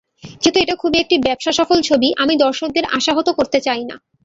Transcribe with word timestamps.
যেহেতু 0.41 0.57
এটা 0.59 0.73
একটি 0.73 0.81
খুবই 0.81 1.01
ব্যবসাসফল 1.19 1.79
ছবি, 1.81 2.09
আমি 2.17 2.33
দর্শকদের 2.37 2.85
আশাহত 2.97 3.27
করতে 3.29 3.59
চাই 3.61 3.83
না। 3.83 3.95